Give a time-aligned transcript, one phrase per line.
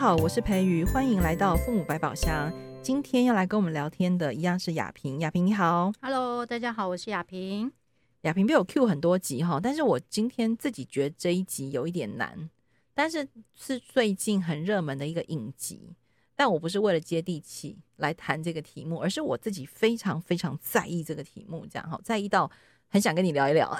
[0.00, 2.50] 好，我是培瑜，欢迎来到父母百宝箱。
[2.80, 7.70] 今天要来跟我们聊天的一样是雅萍，雅萍你好，Hello，大家好，我是雅萍。
[8.22, 12.48] 雅萍被我 Q 很多集哈，但是我今天自己觉得这一集有一点难，
[12.94, 15.94] 但是是最近很热门的一个影集，
[16.34, 22.50] 但我不是为了接地气来谈这个题目，而是我自己非常非常在意这个题目，这样哈，在意到
[22.88, 23.70] 很想跟你聊一聊。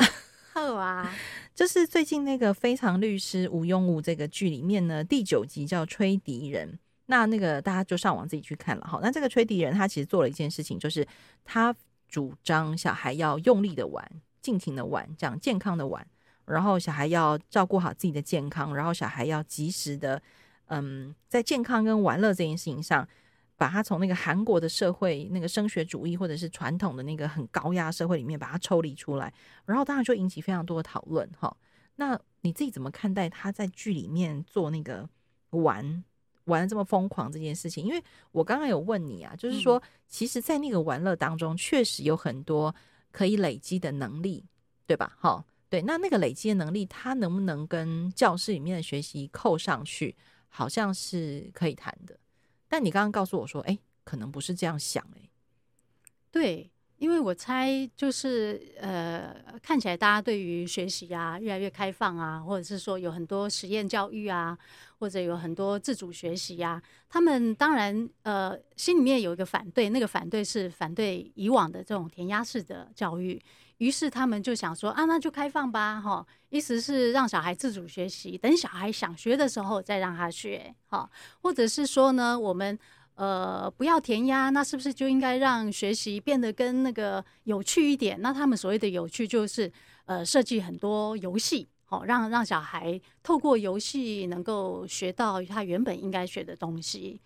[0.53, 1.09] 好啊，
[1.55, 6.79] 就是最近那个《非常律师禹墉务》这个剧里面呢，第九集叫吹笛人。
[7.07, 8.99] 那那个大家就上网自己去看了哈。
[9.03, 11.07] 那这个吹笛人他其实做了一件事情，就是
[11.45, 11.75] 他
[12.09, 14.05] 主张小孩要用力的玩，
[14.41, 16.07] 尽情的玩，这样健康的玩。
[16.47, 20.21] 然后小孩要照顾好自己的健康，然后小孩要及时的，
[20.67, 23.09] 嗯，在健康跟玩乐这件事情上。
[23.61, 29.31] 把他从那个韩国的社会，那个升学主义或者是传统的那个很高压社会里面把他抽离出来，
[29.67, 31.55] 然后当然就引起非常多的讨论哈。
[31.97, 35.07] 那你自己怎么看待他在剧里面做那个
[35.51, 36.03] 玩
[36.45, 37.85] 玩的这么疯狂这件事情？
[37.85, 38.03] 因为
[38.33, 42.75] 我刚刚有问你啊，就是说，其实，在那个玩乐当中，确实有很多
[43.13, 44.43] 可以累积的能力，
[44.87, 45.15] 对吧？
[45.21, 50.17] 哈，对，那那个累积的能力，他能不能跟教室里面的学习扣上去？
[50.49, 52.19] 好像是可以谈的。
[52.71, 55.29] 但你刚刚告诉我说，哎，可能不是这样想，哎，
[56.31, 64.57] 对，因为我猜就是呃，看起来大家对于学习啊越来越开放啊，或者是说有很多实验教育啊，
[65.01, 73.43] 或者有很多自主学习啊，他们当然呃心里面有一个反对，那个反对是反对以往的这种填鸭式的教育。
[73.81, 82.79] 于是他们就想说啊，那就开放吧，哈，意思是让小孩自主学习，等小孩想学的时候再让他学，哈，或者是说呢，我们
[83.15, 88.21] 呃不要填鸭，那是不是就应该让学习变得跟那个有趣一点？
[88.21, 89.73] 那他们所谓的有趣，就是
[90.05, 97.23] 呃设计很多游戏，好，让让小孩透过游戏能够学到他原本应该学的东西。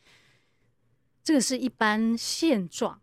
[1.25, 3.01] 这个是一般现状，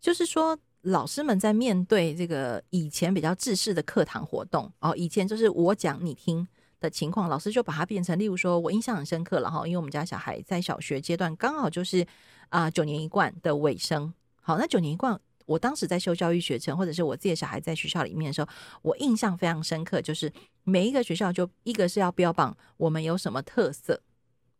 [0.00, 0.58] 就是说。
[0.82, 6.46] 老师们在面对这个以前比较制式的课堂活动哦，以前就是我讲你听
[6.80, 12.06] 的情况，老师就把它变成，例如说我印象很深刻了哈，因为我们家小孩在小学阶段刚好就是
[12.50, 18.48] 啊、九年一贯的尾声，好，那九年一贯，我当时在修教育学程，或者是我自己的小孩在学校里面的时候，
[18.82, 24.00] 我印象非常深刻，就是每一个学校就一个是要标榜我们有什么特色，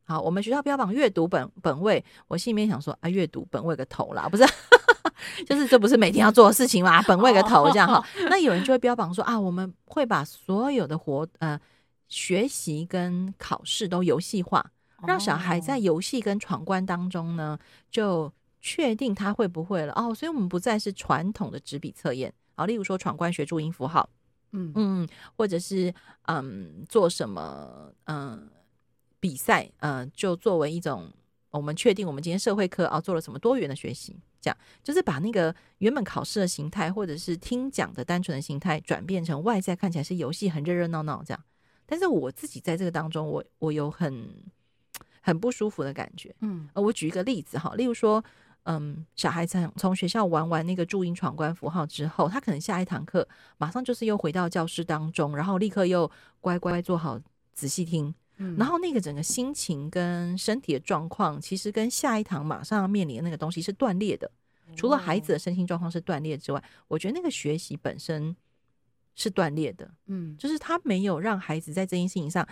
[0.02, 4.44] 好，我们学校标榜阅读本本位，我心里面想说啊，阅读本位个头啦，不是。
[5.46, 7.02] 就是这不是每天要做的事情吗？
[7.02, 8.04] 本位个头这样哈。
[8.28, 11.58] 那有人就会标榜说啊，我们会把所有的活呃
[12.08, 14.64] 学习跟考试都游戏化，
[15.06, 17.58] 让小孩在游戏跟闯关当中呢，
[17.90, 20.14] 就确定他会不会了哦。
[20.14, 24.08] 所以我们不再是传统的纸笔测验啊，例如说闯关学注音符号，
[24.52, 25.92] 嗯嗯，或者是
[26.22, 28.48] 嗯做什么嗯
[29.20, 31.10] 比赛，嗯，就作为一种
[31.50, 34.16] 我们确定我们今天社会课啊做了什么多元的学习。
[34.40, 41.44] 这样就是把那个原本考试的形态，或者是听讲的单纯的形态，转变成外在看起来是游戏，很热热闹闹这样。
[41.84, 44.28] 但是我自己在这个当中，我我有很
[45.20, 46.32] 很不舒服的感觉。
[46.40, 48.22] 嗯，我举一个例子哈，例如说，
[48.62, 53.26] 嗯，小孩子从学校玩完那个注音闯关符号之后，他可能下一堂课
[53.56, 56.08] 马上就是又回到教室当中，然后立刻又
[56.40, 57.18] 乖乖坐好，
[57.52, 58.14] 仔细听。
[58.56, 64.30] 然后那个整个心情跟身体的状况，其实跟下一堂马上要面临的那个东西是断裂的。
[64.76, 68.36] 除了孩子的身心状况是断裂之外，我觉得那个学习本身
[69.14, 69.90] 是断裂的。
[70.06, 72.46] 嗯，就是他没有让孩子在这件事情上，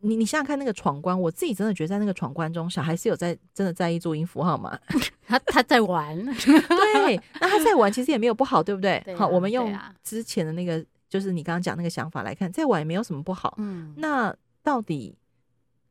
[0.00, 4.78] 你你想想看那个闯关，我自己真的觉得在那个闯关中，小孩是有在真的在意注音符号吗？
[5.26, 9.02] 他他在玩，对，那他在玩其实也没有不好，对不对？
[9.16, 13.54] 好，我们用之前的那个，就是你刚刚讲那个想法来看，在玩也没有什么不好。
[13.56, 14.36] 嗯，那。
[14.64, 15.14] 到底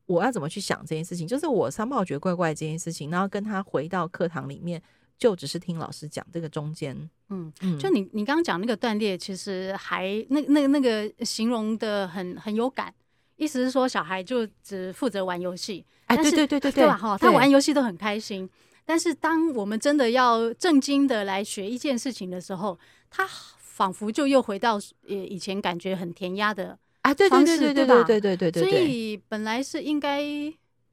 [0.07, 1.25] 我要怎么去想这件事情？
[1.25, 4.81] 就是我三炮觉得怪怪这件事情，然后跟他回到课堂里面，
[5.17, 12.93] 就只是听老师讲这个中间，嗯，就你你刚刚讲那个断裂，其实还那那那个形容的很很有感，
[13.37, 16.97] 意思是说小孩就只负责玩游戏，哎，对对对对对吧？
[16.97, 18.49] 哈，他玩游戏都很开心，
[18.83, 22.77] 但是当我们真的要正经的来学一件事情的时候，
[23.09, 23.25] 他
[23.57, 24.75] 仿佛就又回到
[25.07, 26.77] 呃以前感觉很填鸭的。
[27.03, 30.23] 啊，对对对对对对对对对对，所以本来是应该，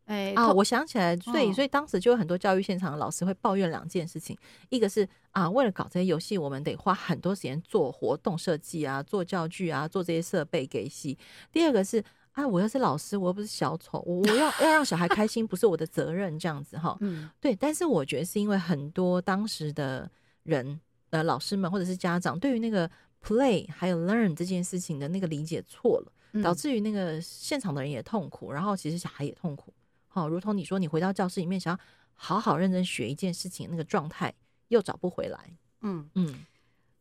[0.07, 4.37] 哎啊，我想起来，所以所以当时就有很多教育现场的老师会抱怨两件事情，
[4.71, 11.17] 一个是啊，为了搞这些游戏，我们得花很多时间做活动设计啊，做教具啊，做这些设备给戏。
[11.53, 12.03] 第二个是
[12.33, 16.99] 啊，我要是老师，我又不是小丑，我要要让小孩开心，不是我的责任，这样子哈。
[17.03, 17.55] 嗯，对。
[17.55, 20.11] 但是我觉得是因为很多当时的
[20.43, 20.81] 人，
[21.11, 22.91] 呃，老师们或者是家长对于那个。
[23.23, 29.73] Play 还有 learn 这件事情的那个理解错了，导致于那个现场的人也痛苦，然后其实小孩也痛苦。
[30.09, 31.81] 好，如同你说，你回到教室里面，想要
[32.15, 34.35] 好好认真学一件事情，那个状态
[34.69, 35.39] 又找不回来。
[35.83, 36.45] 嗯嗯，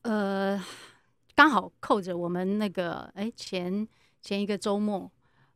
[0.04, 0.64] 呃，
[1.36, 3.88] 刚好扣着我们那个，哎，前
[4.22, 5.12] 前一个周末，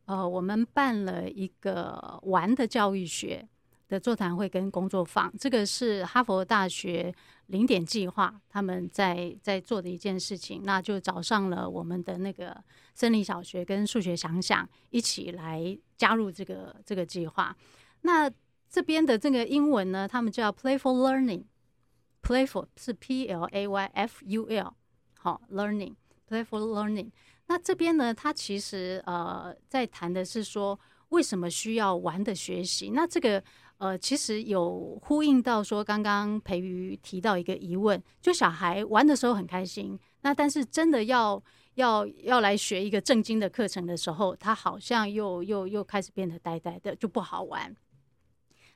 [0.06, 3.46] 呃，我们办了一个玩的教育学
[3.88, 7.14] 的座谈会跟工作坊，这个是哈佛大学
[7.46, 12.56] 零点计划他们在在做的一件事情，那就找上了我们的那个
[12.94, 17.54] 森林小学跟数学想想一起来加入这个这个计划。
[18.02, 18.30] 那
[18.70, 24.74] 这边的这个英文呢，他们叫 Playful Learning，Playful 是 P L A Y F U L，
[25.18, 27.10] 好，Learning，Playful Learning。
[27.46, 30.80] 那这边呢，它其实呃在谈的是说，
[31.10, 32.90] 为什么需要玩的学习？
[32.90, 33.42] 那这个。
[33.78, 41.42] 呃，其实有呼应到说，刚刚培瑜提到一个疑问，就小孩玩的时候很开心，那但是真的要
[41.74, 47.74] 要要来学一个正经的课程的时候，他好像又又又开始变得呆呆的，就不好玩。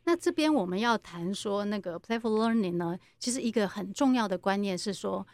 [0.03, 5.25] 那这边我们要谈说那个 playful learning 呢，其实一个很重要的观念是说，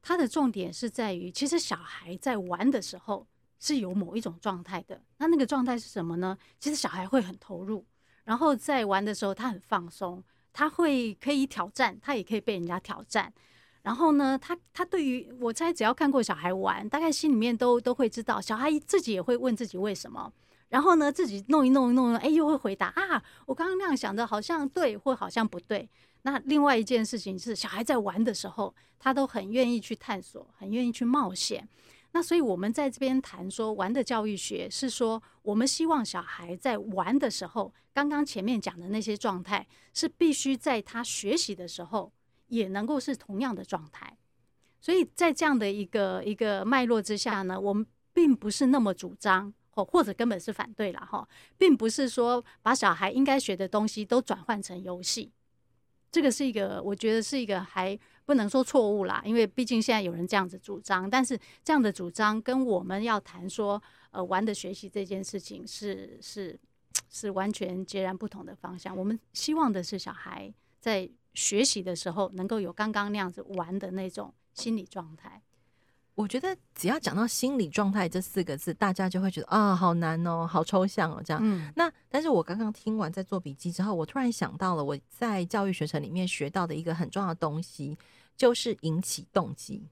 [0.00, 3.26] 它的重点是在于，其实小孩在玩的时候
[3.60, 6.36] 是有某一种状态的，那那个状态是什么呢？
[6.58, 7.86] 其实小孩会很投入。
[8.24, 10.22] 然后在玩的时候，他很放松，
[10.52, 13.32] 他会可以挑战，他也可以被人家挑战。
[13.82, 20.32] 然后呢，他他对于我猜，只要看过小孩玩，大概心里面都都会知道，小孩自己也会问自己为什么。
[20.68, 25.88] 然后呢，自己弄一弄一弄，哎，又会回答啊，我刚刚那样想的，好像对，或好像不对。
[26.22, 31.66] 那另外一件事情是，小孩在玩的时候，他都很愿意去探索，很愿意去冒险。
[32.12, 39.64] 那所以，我们在这边谈说玩的教育学，是说我们希望小孩在玩的时候，刚刚前面讲的那些状态，
[39.94, 42.12] 是必须在他学习的时候
[42.48, 44.16] 也能够是同样的状态。
[44.80, 55.30] 所以在这样的一个一个脉络之下呢，我们并不是那么主张，或或者根本是反对了哈，并不是说把小孩应该学的东西都转换成游戏。
[56.10, 57.96] 这个是一个，我觉得是一个还。
[58.30, 63.82] 不能说错误啦，因为毕竟现在有人这样子主张，但是这样的主张跟我们要谈说，
[64.12, 66.56] 呃，玩的学习这件事情是是
[67.08, 68.96] 是完全截然不同的方向。
[68.96, 75.42] 我们希望的是小孩在学习的时候能够有刚刚那样子玩的那种心理状态。
[76.14, 81.40] 我觉得只要讲到心理状态这四个字，大家就会觉得啊，好难哦，好抽象哦，这样。
[81.42, 81.72] 嗯。
[81.74, 87.98] 那但是我刚刚听完在做笔记之后，我突然想到了我在教育学程里面学到的一个很重要的东西。
[88.40, 89.86] 就是引起动机，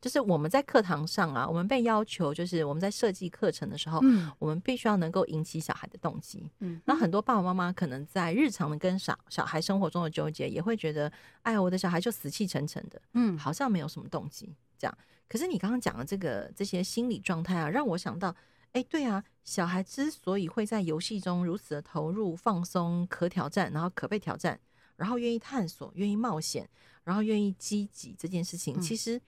[0.00, 6.48] 就是我们在课堂上啊，我们被要求，就是我们在设计课程的时候，嗯，我们必须要能够引起小孩的动机。
[6.60, 11.12] 嗯，那很多爸爸妈妈可能在日常的跟小小孩生活中的纠结，也会觉得，
[11.42, 14.98] 哎呀，我的小孩就死气沉沉的，嗯，好像没有什么动机这样。
[15.28, 18.32] 可是你刚刚讲的这个这些心理状态啊，让我想到，
[18.70, 24.60] 哎，对啊，小孩之所以会在游戏中如此的投入、放松、可挑战，然后可被挑战，
[25.00, 26.68] 然后愿意探索、愿意冒险。
[27.02, 29.20] 然后愿意积极这件事情，嗯，其实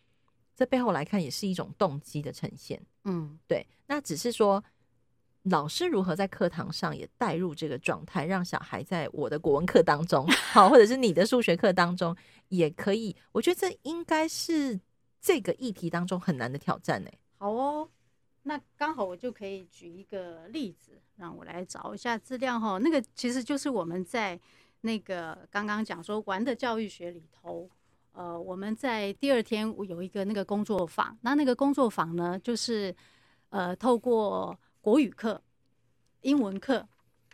[0.55, 2.81] 这背后来看也是一种动机的呈现。
[3.05, 3.67] 嗯，对。
[3.87, 4.63] 那只是说，
[5.45, 12.15] 老师如何在课堂上也带入这个状态，让小孩在我的国文课当中， 好，或者是你的数学课当中，
[12.49, 13.17] 也可以。
[13.33, 14.79] 我觉得这应该是
[15.19, 17.11] 这个议题当中很难的挑战呢。
[17.39, 17.89] 好哦，
[18.43, 22.79] 那刚好我就可以举一个例子，让我来找一下资料哈。
[22.79, 24.39] 那个其实就是我们在。
[24.83, 27.71] 那个刚刚讲说玩的教育学里头，
[28.13, 32.95] 呃，我们在第二天有一个那个工作坊，那那个工作坊呢，就是
[33.51, 35.41] 呃，透过国语课、
[36.23, 36.87] 英文课、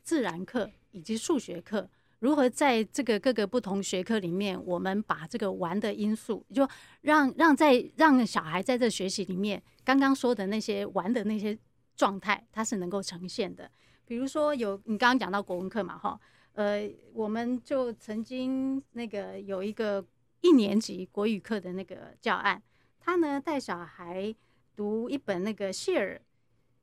[0.03, 1.89] 自然课以及数学课，
[2.19, 6.69] 如何在这个各个不同学科里面，我们把这个玩的因素，就
[7.01, 11.59] 让让在让小孩在这学习里面，刚刚说的那些玩的那些
[11.97, 13.71] 状态，它是能够呈现的。
[14.05, 16.21] 比如说有你刚刚讲到国文课嘛，哈。
[16.59, 20.05] 呃，我们就曾经那个有一个
[20.41, 22.61] 一年级国语课的那个教案，
[22.99, 24.35] 他呢带小孩
[24.75, 26.21] 读一本那个谢尔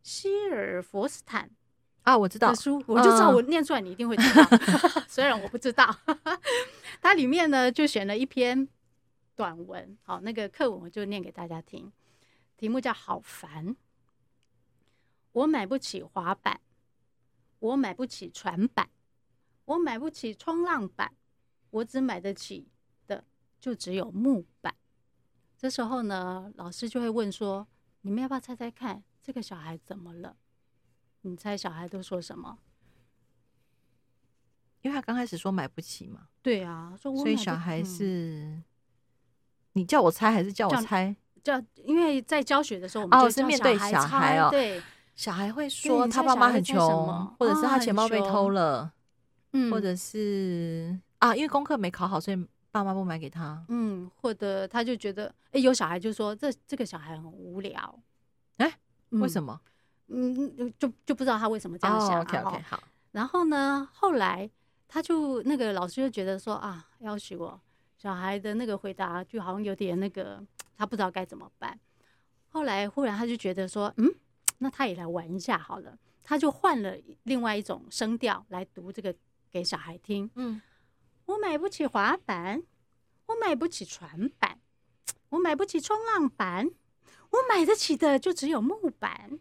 [0.01, 1.51] 谢尔佛斯坦
[2.03, 4.43] 啊，我知道书，我就知道我念出来你一定会知道，
[5.09, 5.93] 虽然我不知道。
[7.03, 8.69] 它里面呢就选了一篇
[9.35, 11.91] 短文，好，那个课文我就念给大家听，
[12.55, 13.75] 题目叫“好烦”，
[15.33, 16.61] 我买不起滑板，
[17.59, 18.87] 我买不起船板。
[19.65, 21.13] 我买不起冲浪板，
[21.71, 22.67] 我只买得起
[23.07, 23.23] 的
[23.59, 24.75] 就只有木板。
[25.57, 27.67] 这时候呢，老师就会问说
[28.01, 30.37] ：“你们要不要猜猜看，这个小孩怎么了？”
[31.21, 32.59] 你猜小孩都说什么？
[34.81, 36.27] 因为他刚开始说买不起嘛。
[36.43, 38.63] 对啊，说我所以小孩是、嗯，
[39.73, 41.15] 你叫我猜还是叫我猜？
[41.43, 44.49] 叫，因为在教学的时候，我们就、哦、是面对小孩哦。
[44.51, 44.79] 对，
[45.15, 48.93] 小孩会说他爸妈很穷，或者是他钱包被偷了，
[49.55, 57.99] 嗯，或者是啊，因为功课没考好，所以爸妈不买给他，嗯，或者他就觉得，哎，有小孩就说这这个小孩很无聊，
[58.57, 58.77] 哎，
[59.11, 59.59] 为什么？
[60.07, 62.21] 嗯，就就不知道他为什么这样想。
[62.21, 62.83] OK OK 好。
[63.11, 64.49] 然后呢，后来
[64.89, 67.59] 他就那个老师就觉得说啊，要许我
[67.97, 70.43] 小孩的那个回答就好像有点那个，
[70.75, 71.79] 他不知道该怎么办。
[72.49, 74.13] 后来忽然他就觉得说，嗯。
[74.59, 79.13] 那他也来玩一下好了，他就换了另外一种声调来读这个
[79.55, 80.29] 给小孩听。
[80.35, 80.61] 嗯，
[81.27, 82.61] 我买不起滑板，
[83.27, 84.59] 我买不起船板，
[85.29, 86.69] 我买不起冲浪板，
[87.29, 89.39] 我买得起的就只有木板。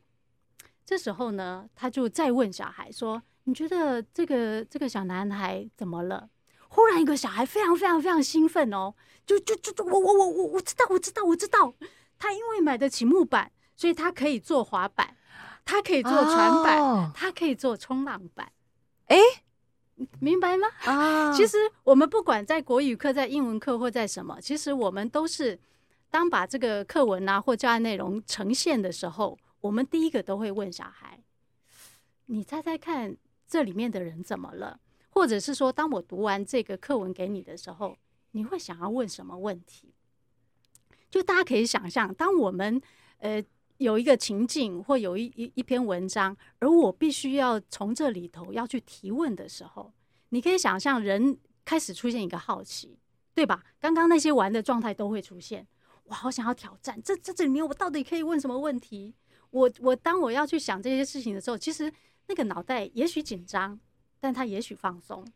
[0.85, 6.31] 这时候呢，他就再问小孩说：“你觉得这个这个小男孩怎么了？”
[6.71, 8.95] 忽然一个小孩非常非常非常兴奋哦，
[9.27, 11.75] 就就就就我我我我我知道我知道我知道，
[12.17, 13.51] 他因为买得起木板。
[13.77, 15.17] 所以他可以做滑板，
[15.65, 18.53] 他可以做船板，哦、他可以做冲浪板，
[19.07, 19.44] 哎、欸，
[20.21, 20.67] 明白吗？
[20.85, 25.59] 啊， 其实我们不管在国语课、在英文课或在什么，其实我们都是
[26.11, 31.23] 当把这个课文啊或教案内容呈现的时候，我们第一个都会问小孩
[32.27, 37.97] ：“你猜猜看，这里面的人怎么了？”或者是说，当我读完这个课文给你的时候，
[38.33, 39.95] 你会想要问什么问题？
[41.11, 42.81] 就大家可以想象，当我们
[43.19, 43.43] 呃。
[43.79, 49.93] 有一个情境或有一一一篇文章，而我必须要从这里头要去提问的时候，
[50.29, 52.99] 你可以想象人开始出现一个好奇，
[53.35, 53.65] 对吧？
[53.81, 55.67] 刚刚那些玩的状态都会出现，
[56.05, 59.13] 我好想要挑战，这这这里面我到底可以问什么问题？
[59.51, 61.93] 我我当我要去想这些事情的时候，其实
[62.29, 63.79] 那个脑袋也许紧张，
[64.21, 65.27] 但他也许放松。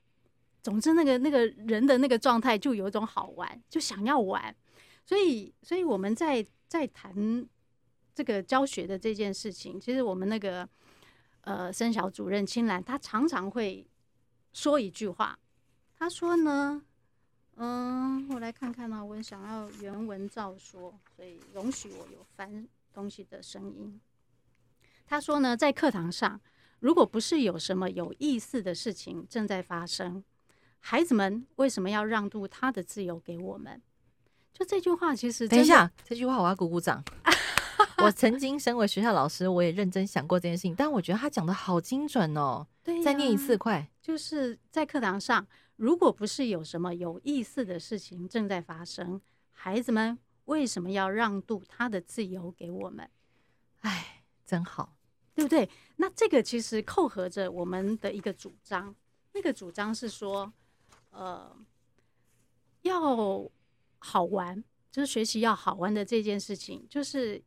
[0.63, 4.55] 总之，那个那个人的那个状态就有一种好玩，就想要玩。
[5.05, 7.49] 所以，所以我们在在谈。
[8.19, 10.69] 这个教学的这件事情，其实我们那个
[11.43, 13.87] 呃，生小主任青兰，他常常会
[14.53, 15.39] 说一句话。
[15.97, 16.83] 他说呢，
[17.55, 24.01] 嗯，我来看看呢、啊，我想要原文照说，所以容许我有翻东西的声音。
[25.07, 26.41] 他说呢，在课堂上，
[26.81, 30.25] 如果不是有什么有意思的事情正在发生，
[30.81, 33.81] 孩子们为什么要让渡他的自由给我们？
[34.53, 37.01] 就这句话，其实等一下，这句话我要鼓鼓掌。
[37.99, 42.67] 我曾经身为学校老师，我也认真想过这件事情，但我觉得他讲的好精准哦。
[42.85, 43.91] 对，再念一次，快！
[44.01, 53.11] 就是在课堂上，如果不是有什么有意思的事情正在发生，孩子们为什么要让渡他的自由给我们？
[53.81, 54.97] 哎，真好，
[55.35, 55.69] 对不对？
[55.97, 58.95] 那这个其实扣合着我们的一个主张，
[59.33, 60.53] 那个主张是说，
[61.11, 61.57] 呃，
[62.83, 63.51] 要
[63.99, 64.63] 好玩，
[64.93, 67.43] 就是学习要好玩的这件事情，就是。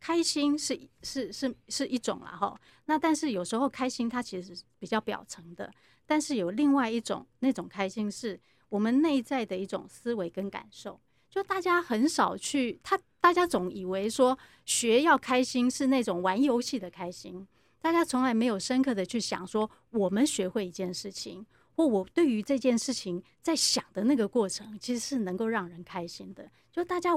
[0.00, 5.72] 开心是是是是一种啦哈，那但是有时候开心它其实比较表层的，
[6.06, 8.38] 但是有另外一种那种开心是
[8.68, 17.46] 我们内在的一种思维跟感受，就大家很少去他，大家总以为说学要开心是那种玩游戏的开心，
[17.80, 27.10] 大家从来没有深刻的去想说我们学会一件事情，或我对于这件事情在想的那个过程，其实是能够让人开心的，就大家。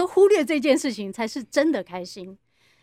[0.00, 2.38] 都忽略这件事情，才是真的开心，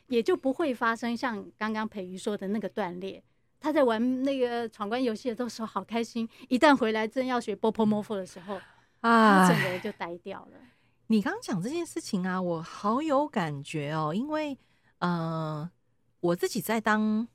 [0.06, 3.24] 也就不会发生像刚刚培瑜说的那个断裂。
[3.60, 8.60] 他在玩那个闯关游戏的时候好开心，一旦回来真要学波泼摩佛的时候，
[9.00, 10.60] 啊，整个人就呆掉了。
[11.08, 14.56] 你刚刚讲这件事情啊，我好有感觉哦，因为
[15.00, 15.68] 呃，
[16.20, 17.28] 我自己在当。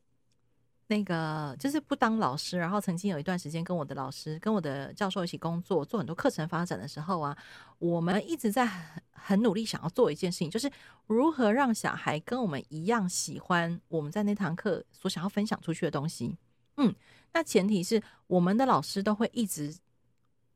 [0.93, 7.35] 那个就是不当老师，然后曾经有一段时间跟我的老师、跟我的教授一起工作，做很多课程发展的时候啊，
[7.79, 8.71] 我们一直在
[9.11, 10.71] 很努力想要做一件事情，就是
[11.07, 16.37] 如何让小孩跟我们一样喜欢我们在那堂课所想要分享出去的东西。
[16.77, 16.95] 嗯，
[17.33, 19.75] 那前提是我们的老师都会一直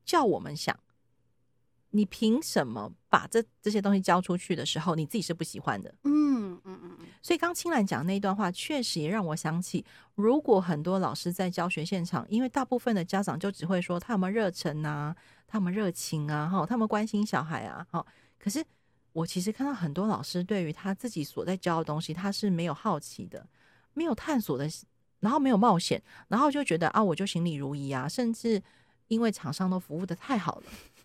[0.05, 0.79] 叫我们想，
[1.89, 5.95] 你凭什么把这这些东西交出去的时候，你自己是不喜欢的？
[6.03, 6.36] 嗯。
[7.27, 9.83] 所以刚青兰讲那一段话，确实也让我想起，
[10.15, 15.13] 如果很多老师在教学现场，因为大部分的家长就只会说他们热忱啊，
[15.45, 18.05] 他们热情啊，哈，他们关心小孩啊，哈。
[18.39, 18.63] 可是
[19.11, 23.45] 我其实看到很多老师对于他自己所在教的东西，他是没有好奇的，
[23.93, 24.65] 没有探索的，
[25.19, 28.63] 然后没有冒险，然后就觉得啊，我就行礼如仪啊，甚至
[29.09, 30.63] 因为厂商都服务得太好了。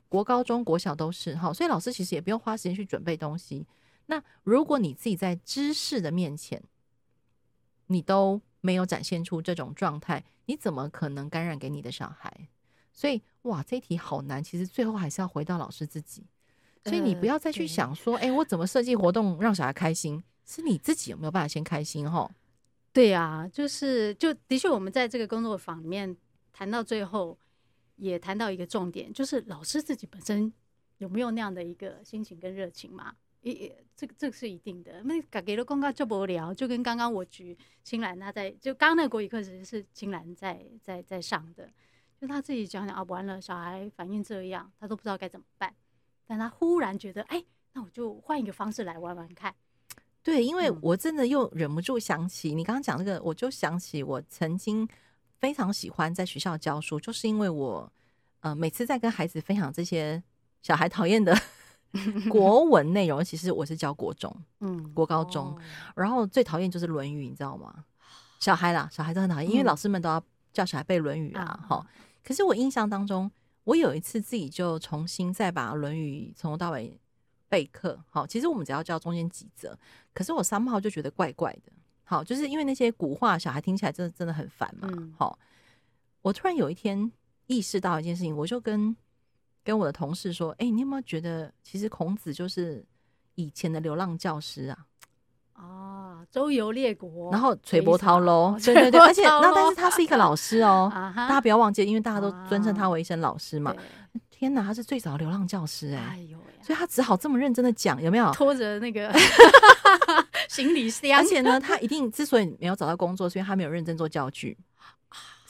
[0.09, 3.67] 国高中国小都是哈，所以老师其实也不用花时间去准备东西。
[4.07, 6.63] 那如果你自己在知识的面前，
[7.87, 12.49] 你都没有展现出这种状态，你怎么可能感染给你的小孩？
[12.93, 14.43] 所以哇，这一题好难。
[14.43, 16.27] 其实最后还是要回到老师自己。
[16.85, 20.23] 所以你不要再去想说，哎、呃，我怎么设计活动让小孩开心？
[20.45, 22.11] 是你自己有没有办法先开心？
[22.11, 22.29] 哈，
[22.93, 26.17] 对呀、啊，就是就的确，我们在这个工作坊里面
[26.53, 27.39] 谈到最后，
[27.97, 30.53] 也谈到一个重点，就是老师自己本身
[30.99, 33.15] 有没有那样的一个心情跟热情嘛？
[33.51, 35.03] 也这个这个是一定的。
[35.03, 41.69] 那给了公告就不聊，就跟刚刚我举青兰他在就刚刚那个国语课其实是青兰在在在上的，
[42.21, 45.75] 就他自己讲讲啊，完了小孩反应这样，他都不知道该怎么办，
[46.27, 49.55] 但他忽然觉得，哎，那我就换一个方式来玩玩看。
[50.23, 54.89] 对，因为我真的又忍不住想起、嗯、你刚刚讲那个，我就想起我曾经
[55.41, 57.93] 非常喜欢在学校教书，就是因为我
[58.39, 60.23] 呃每次在跟孩子分享这些
[60.61, 61.37] 小孩讨厌的
[62.31, 65.59] 国文内容，其实我是教国中，嗯，国高中，哦、
[65.97, 67.85] 然后最讨厌就是《论语》，你知道吗？
[68.41, 70.23] 小孩啦，小孩都很讨厌，因为老师们都要
[70.53, 71.87] 叫小孩背《论语》啊，哈、嗯。
[72.25, 73.31] 可是我印象当中，
[73.65, 76.99] 我有一次自己就重新再把《论语》从头到尾。
[77.53, 79.77] 备课好，其实我们只要教中间几则，
[80.15, 81.71] 可是我三号就觉得怪怪的，
[82.03, 84.89] 好，就是因为那些古话，小孩听起来真的真的很烦嘛。
[85.19, 85.47] 好、嗯，
[86.23, 87.13] 我突然有一天
[87.49, 88.97] 意识到一件事情，我就跟
[89.65, 92.85] 跟我的同事说：“哎、欸，你有没有觉得，其实孔子就是
[93.35, 94.79] 以前的流浪教师啊？
[95.53, 103.75] 啊，周游列国，然后垂波涛喽， 对对对，而且那但是他是一个老师哦， 大家不要忘记，因为大家都尊称他为一声老师嘛。”
[104.31, 109.09] 天哪，他是最早的流浪教师哎、欸，所以他只好这么认真的讲，有没有拖着那个
[110.51, 111.17] 行李箱？
[111.17, 114.59] 而且呢，他一定之所以没有找到工作，是因为他没有认真做教具，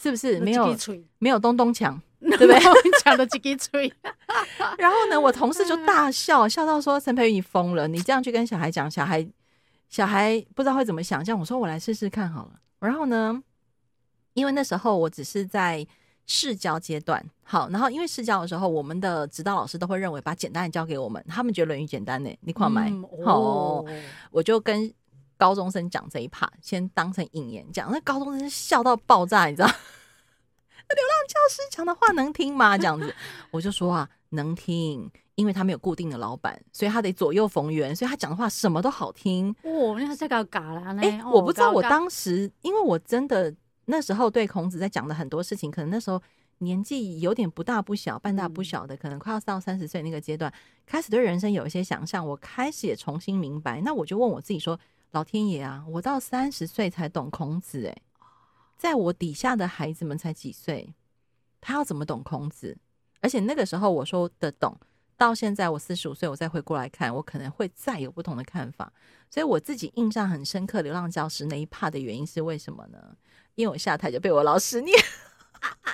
[0.03, 0.41] 是不是？
[0.41, 0.77] 没有
[1.19, 2.59] 没有咚咚锵， 对不对？
[3.05, 3.93] 讲的叽叽吹。
[4.77, 7.87] 然后呢，我同事就大 笑，笑到说：“陈培宇，你疯了！
[7.87, 9.27] 你这样去跟小孩讲，小孩
[9.89, 13.43] 小孩不知道会怎么想。”这样我说：“我来试试看好了。”然后呢，
[14.35, 15.87] 因为那时候我只是在。
[16.25, 22.91] 试教阶段好，然后因为试教的时候，我们的指导老师都会认为把简单的教给我们，他们觉得《论语》简单呢，你快买
[23.25, 23.87] 好，哦、
[24.31, 24.91] 我就跟
[25.43, 29.67] 高中生讲这一 part，先当成引言讲，那高中生笑到爆炸，你知道？
[30.89, 32.79] 那流浪教师讲的话能听吗？
[32.79, 33.13] 这样子，
[33.51, 39.53] 我就说啊，能听，因为他没有固定的老板，所以他得左右逢源，所以他讲的话什么都好听。
[39.63, 41.03] 哦，那这个搞了呢？
[41.03, 43.53] 哎，我不知道，我当时因为我真的。
[43.87, 46.23] 那时候对孔子在讲的很多事情，可能那时候
[46.59, 50.51] 年纪有点不大不小，半大不小的，可能快要到三十岁那个阶段，
[50.87, 52.25] 开始对人生有一些想象。
[52.25, 54.79] 我开始也重新明白，那我就问我自己说：
[55.13, 58.03] 老天爷啊，我到三十岁才懂孔子，诶，
[58.79, 60.95] 在我底下的孩子们才几岁，
[61.61, 62.77] 他要怎么懂孔子？
[63.21, 64.75] 而且那个时候我说的懂，
[65.19, 68.91] 到现在我四十五岁，我再回过来看，我可能会再有不同的看法。
[69.31, 73.15] 所以我自己印象很深刻，流浪教师那一 part 的原因是为什么呢？
[73.55, 74.99] 因为我下台就被我老师念，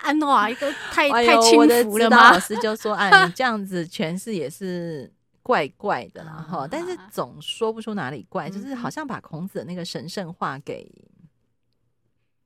[0.04, 2.34] 安 诺啊，一个太、太轻浮了吗？
[2.34, 5.12] 老师就说：“哎，你这样子诠释也是
[5.48, 10.86] 怪怪的啦。”哈，但是总说不出哪里怪，就是好像把孔子的那个神圣化给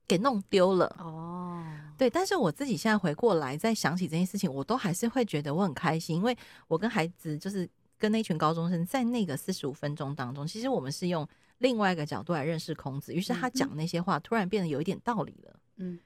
[0.06, 0.86] 给弄丢了。
[1.00, 1.64] 哦，
[1.98, 2.08] 对。
[2.08, 6.36] 但是我自己现在回过来再想起这件事情，我都还是会觉得我很开心，因为
[6.68, 11.28] 我跟孩子就是跟那群高中生在那个四十五分钟当中，其实我们是用。
[11.58, 15.54] 另外一个角度来认识孔子，于是他讲那些话突然变得有一点道理了。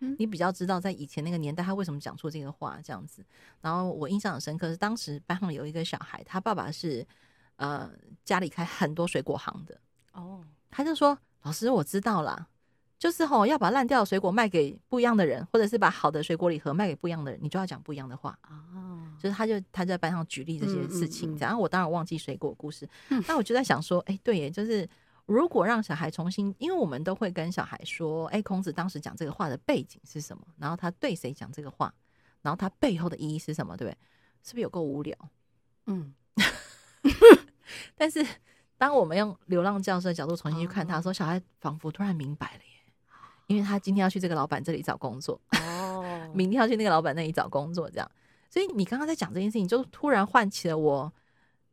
[0.00, 3.24] 嗯，你比较知道在以前那个年代他为什么讲出这个话这样子。
[3.60, 7.06] 然后我印象很深刻是当时班上有一个小孩，他爸爸是
[7.56, 7.90] 呃
[8.24, 9.78] 家里开很多水果行的。
[10.12, 12.46] 哦，他就说：“老师，我知道啦，
[12.98, 22.88] 就是吼要把烂掉的水果卖给不一样的人，或者是把好的水果礼盒卖给不一样的人，你就要讲不一样的话。”哦，就是他就他在班上举例这些事情，然后我当然忘记水果故事，
[23.28, 24.88] 那我就在想说，哎，对耶，就是。
[25.26, 30.46] 如果让小孩重新，因为我们都会跟小孩说，哎，孔子当时讲这个话的背景是什么？
[30.56, 31.92] 然后他对谁讲这个话？
[32.42, 33.76] 然后他背后的意义是什么？
[33.76, 33.98] 对不对？
[34.44, 35.16] 是不是有够无聊？
[35.86, 36.14] 嗯。
[37.96, 38.24] 但是
[38.78, 42.92] 当我们用流浪教师的角度重新去看他，说小孩仿佛突然明白了耶，
[43.48, 48.08] 因为他今天要去这个老板这里找工作，哦， 明天要去那个老板那里找工作，这样。
[48.48, 51.12] 所以你刚刚在讲这件事情，就突然唤起了我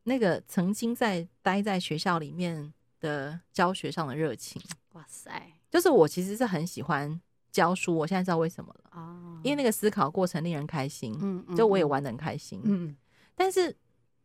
[0.05, 2.73] 那个曾经在待在学校里面。
[3.03, 4.61] 的教学上的热情，
[4.93, 5.29] 哇塞！
[5.69, 7.19] 就是我其实是很喜欢
[7.51, 12.95] 教书，我现在知道为什么了哦，因为那个思考过程令人开心，嗯，就我也玩的很开心，嗯。
[13.35, 13.75] 但是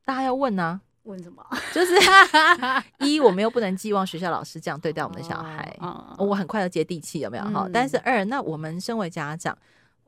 [0.04, 1.44] 大家要问呢，问什么？
[1.74, 1.94] 就是
[3.04, 5.76] 一，我们又不能寄望学校老师这样对待我们的小孩，
[6.18, 7.44] 我很快要接地气，有没有？
[7.44, 9.58] 哈，但是二，那我们身为家长。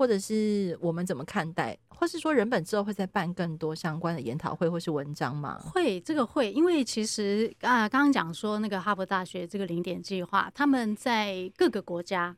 [0.00, 5.60] 或者是我们怎么看待，或是说人本之后会再办更多相关的研讨会或是文章吗？
[5.74, 12.34] 会，这个会，因为其实啊，刚刚讲说那个哈佛大学这个零点计划，他们在各个国家，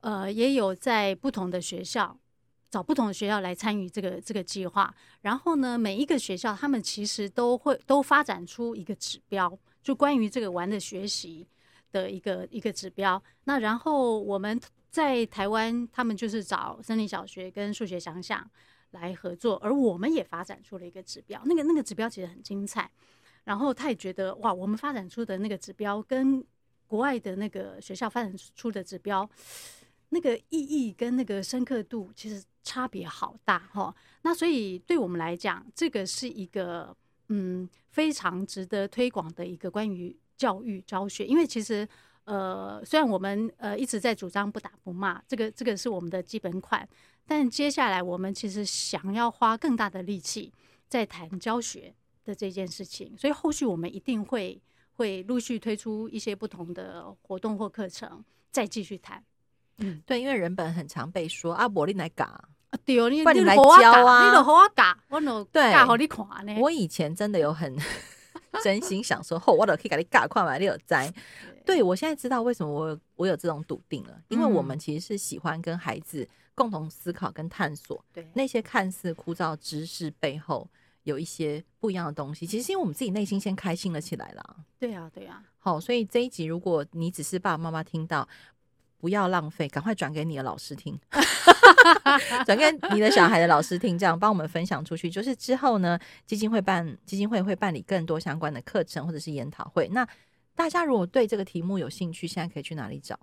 [0.00, 2.18] 呃，也有在不同的学校
[2.70, 4.94] 找不同的学校来参与这个这个计划。
[5.20, 11.46] 然后呢，每一个学校他们其实都会都发展出一个指标，就关于这个玩的学习。
[11.92, 13.22] 的一个一个指标。
[13.44, 14.60] 那然后我们
[14.96, 18.50] 在台湾，他们就是找森林小学跟数学想想
[18.92, 21.38] 来合作，而我们也发展出了一个指标。
[21.44, 22.90] 那个那个指标其实很精彩。
[23.44, 26.42] 然后他也觉得哇，我们发展出的那个指标跟
[26.86, 29.28] 国外的那个学校发展出的指标，
[30.08, 33.94] 那个意义跟那个深刻度其实差别好大哈。
[34.22, 36.96] 那所以对我们来讲，这个是一个
[37.28, 41.26] 嗯非常值得推广的一个关于教育教学。
[41.26, 41.86] 因为其实
[42.26, 46.86] 呃，虽然我们呃一直在主张不打不骂，这个这个是我们的基本款，
[47.26, 50.52] 但接下来我们其实想要花更大的力气
[50.88, 54.60] 在谈教学的这件事情，所以后续我们一定会
[54.96, 59.22] 会陆续推出一些不同的活动或课程，再继续谈。
[59.78, 62.28] 嗯，对，因为人本很常被说啊，伯你来教，
[62.84, 66.56] 对，你你来教啊，你都和我教，我都教给你看呢。
[66.60, 67.76] 我以前真的有很
[68.64, 71.12] 真心想说，后我都可以给你尬快嘛，你有在。
[71.64, 80.68] 对，我现在知道为什么我我有这种笃定了，因为我们其实是喜欢跟孩子共同思考跟探索，对那些看似枯燥知识背后。
[81.02, 84.56] 有一些不一样的东西，其实是因为我们自己内心先开心了起来了。
[84.76, 85.40] 对呀，对呀。
[85.56, 88.28] 好，所以这一集如果你只是爸爸妈妈听到，
[89.06, 90.98] 不要浪费，赶快转给你的老师听，
[92.44, 95.08] 转给你的小孩的老师听，这样帮我们分享出去。
[95.08, 99.86] 就是之后呢，基金会办基金会会办理更多相关的课程或者是研讨会。
[99.92, 100.04] 那
[100.56, 103.16] 大家如果对这个题目有兴趣，现在可以去哪里找？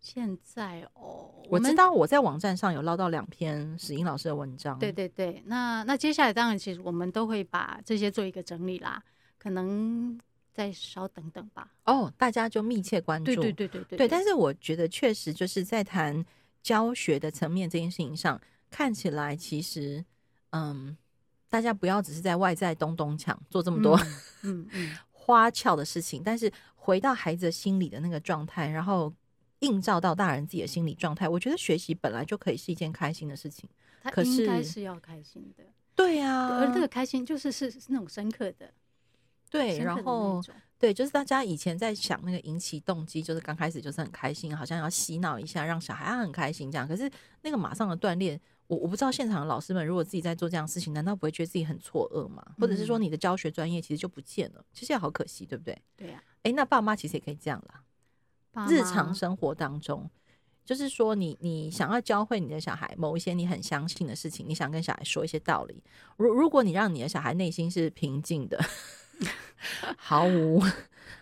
[0.00, 4.78] 现在哦，我知道我在网站上有捞到两篇史英老师的文章。
[4.78, 9.02] 对对对，那那接下来当然其实我们都会把这些做一个整理啦，
[9.36, 10.16] 可能
[10.54, 11.70] 再稍等等吧。
[11.84, 13.34] 哦，大家就密切关注。
[13.34, 14.08] 对对对对对，对。
[14.08, 16.24] 但是我觉得确实就是在谈
[16.62, 18.40] 教学的层面这件事情上，
[18.70, 20.02] 看起来其实
[20.50, 20.96] 嗯，
[21.50, 23.98] 大家不要只是在外在东东抢做这么多
[24.44, 29.12] 嗯嗯，嗯 花俏的事情，但是回到孩子心里的那个状态，然后。
[29.60, 33.66] 映照到大人自己的心理状态，我觉得学习本来就可以是一件开心的事情。
[34.12, 35.64] 可是应该是要开心的，
[35.94, 36.48] 对呀。
[36.58, 38.70] 而这个开心就是是是那种深刻的，
[39.54, 39.78] 对。
[39.78, 40.42] 然后
[40.78, 46.86] 对，就是大家以前在想那个引起动机，就是刚开始就是很开心，好像要洗脑一下，让小孩很开心这样。
[46.86, 47.10] 可是
[47.42, 52.44] 那个马上的锻炼，我我不知道现场的老师们如果自己在做这样的事情，难道不会觉得自己很错愕吗？
[52.58, 54.64] 或者是说你的教学专业其实就不见了？
[54.72, 55.80] 其实也好可惜，对不对？
[55.96, 56.22] 对呀。
[56.42, 58.66] 哎，那爸妈其实也可以这样啦。
[58.68, 60.10] 日常生活当中，
[60.64, 65.82] 就是说你，你你想要教会你的小孩某一些你很相信的事情，你想跟小孩说一些道理。
[66.18, 68.62] 如如果你让你的小孩内心是平静的，
[69.96, 70.62] 毫无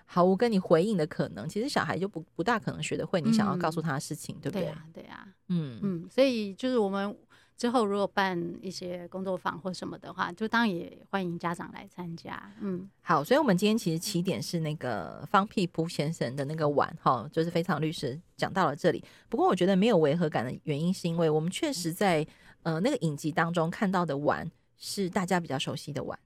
[0.04, 4.62] 毫无跟你回应的可能，其实小孩就不不大可能学得会你想要告诉他的事情，嗯、对不对？
[4.62, 7.16] 对啊，对啊，嗯嗯，所以就是我们。
[7.54, 12.50] 之后如果办一些工作坊或什么的话，就当然也欢迎家长来参加。
[12.60, 19.04] 嗯，好，所以我们今天其实起点是那个方屁扑先生的那个碗哈，就是非常律师讲到了这里。
[19.28, 22.26] 不过我觉得没有违和感的原因，是因为我们确实在
[22.64, 26.18] 呃那个影集当中看到的碗是大家比较熟悉的碗。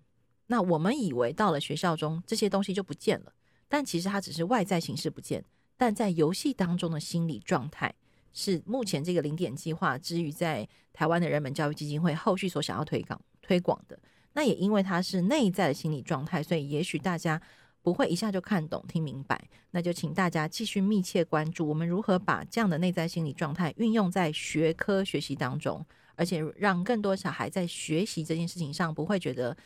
[0.46, 3.32] 那我们以为到了学校中这些东西就不见了，
[3.68, 5.44] 但其实它只是外在形式不见，
[5.76, 7.94] 但在游戏当中的心理状态。
[8.38, 13.98] 是目前这个零点计划之于在台湾的人本教育基金会后续所想要推广推广的，
[14.34, 17.40] 那也因为它是内在的心理状态，所以也许大家
[17.80, 19.42] 不会一下就看懂听明白。
[19.70, 25.82] 那就请大家继续密切关注我们如何把这样的内在心理状态运用在学科学习当中，
[26.14, 29.56] 而且让更多小孩在学习这件事情上不会觉得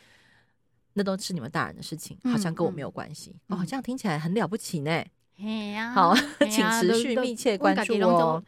[0.94, 3.64] 那都是你们大人的事情，好像跟我没有关系、哦。
[3.66, 5.04] 这样听起来很了不起呢。
[5.94, 6.14] 好，
[6.50, 8.42] 请持续密切关注哦。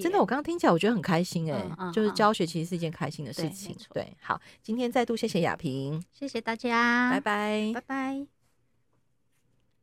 [0.00, 3.76] 真的，我刚刚听起来我觉得很开心哎，就是教学其实是一件开心的事情。
[3.92, 8.37] 对，好，今天再度谢谢雅萍，谢谢大家，拜拜，拜拜。